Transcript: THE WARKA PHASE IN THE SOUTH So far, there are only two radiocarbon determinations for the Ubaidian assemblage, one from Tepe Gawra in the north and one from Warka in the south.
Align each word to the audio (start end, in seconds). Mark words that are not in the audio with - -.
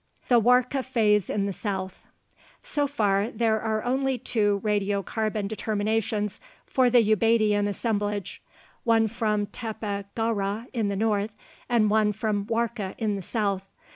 THE 0.29 0.39
WARKA 0.39 0.81
PHASE 0.81 1.29
IN 1.29 1.45
THE 1.45 1.53
SOUTH 1.53 2.07
So 2.63 2.87
far, 2.87 3.29
there 3.29 3.61
are 3.61 3.83
only 3.83 4.17
two 4.17 4.59
radiocarbon 4.63 5.47
determinations 5.47 6.39
for 6.65 6.89
the 6.89 7.03
Ubaidian 7.03 7.67
assemblage, 7.69 8.41
one 8.83 9.07
from 9.07 9.45
Tepe 9.45 10.05
Gawra 10.15 10.65
in 10.73 10.87
the 10.87 10.95
north 10.95 11.33
and 11.69 11.91
one 11.91 12.13
from 12.13 12.45
Warka 12.47 12.95
in 12.97 13.15
the 13.15 13.21
south. 13.21 13.61